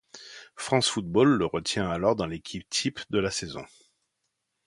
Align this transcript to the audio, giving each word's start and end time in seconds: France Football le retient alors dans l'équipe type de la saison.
France 0.55 0.87
Football 0.89 1.35
le 1.37 1.45
retient 1.45 1.87
alors 1.91 2.15
dans 2.15 2.25
l'équipe 2.25 2.67
type 2.71 3.01
de 3.11 3.19
la 3.19 3.29
saison. 3.29 3.63